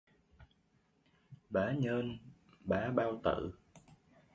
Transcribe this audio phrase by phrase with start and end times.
[1.51, 2.17] Bá nhơn
[2.63, 3.51] bá bao tử